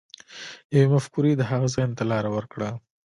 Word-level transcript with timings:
يوې 0.75 0.87
مفکورې 0.93 1.31
د 1.35 1.41
هغه 1.49 1.67
ذهن 1.75 1.91
ته 1.97 2.03
لار 2.11 2.25
وکړه. 2.31 2.69